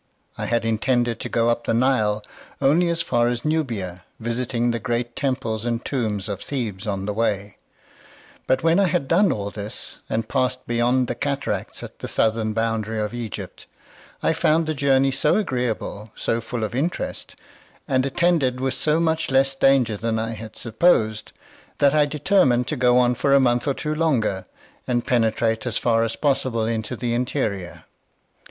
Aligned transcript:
I 0.35 0.47
had 0.47 0.65
intended 0.65 1.19
to 1.19 1.29
go 1.29 1.49
up 1.51 1.65
the 1.65 1.75
Nile 1.75 2.23
only 2.59 2.89
as 2.89 3.03
far 3.03 3.27
as 3.27 3.45
Nubia, 3.45 4.03
visiting 4.19 4.71
the 4.71 4.79
great 4.79 5.15
temples 5.15 5.63
and 5.63 5.85
tombs 5.85 6.27
of 6.27 6.41
Thebes 6.41 6.87
on 6.87 7.05
the 7.05 7.13
way; 7.13 7.59
but 8.47 8.63
when 8.63 8.79
I 8.79 8.87
had 8.87 9.07
done 9.07 9.31
all 9.31 9.51
this, 9.51 9.99
and 10.09 10.27
passed 10.27 10.65
beyond 10.65 11.07
the 11.07 11.13
cataracts 11.13 11.83
at 11.83 11.99
the 11.99 12.07
southern 12.07 12.51
boundary 12.51 12.99
of 12.99 13.13
Egypt, 13.13 13.67
I 14.23 14.33
found 14.33 14.65
the 14.65 14.73
journey 14.73 15.11
so 15.11 15.35
agreeable, 15.35 16.09
so 16.15 16.41
full 16.41 16.63
of 16.63 16.73
interest, 16.73 17.35
and 17.87 18.03
attended 18.03 18.59
with 18.59 18.73
so 18.73 18.99
much 18.99 19.29
less 19.29 19.53
danger 19.53 19.97
than 19.97 20.17
I 20.17 20.31
had 20.31 20.57
supposed, 20.57 21.31
that 21.77 21.93
I 21.93 22.07
determined 22.07 22.65
to 22.69 22.75
go 22.75 22.97
on 22.97 23.13
for 23.13 23.35
a 23.35 23.39
month 23.39 23.67
or 23.67 23.75
two 23.75 23.93
longer, 23.93 24.45
and 24.87 25.05
penetrate 25.05 25.67
as 25.67 25.77
far 25.77 26.01
as 26.01 26.15
possible 26.15 26.65
into 26.65 26.95
the 26.95 27.13
interior. 27.13 27.83